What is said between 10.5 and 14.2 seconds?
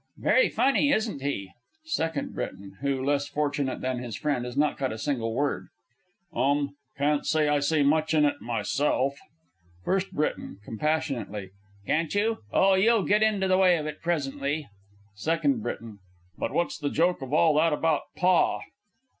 (compassionately). Can't you? Oh, you'll get into the way of it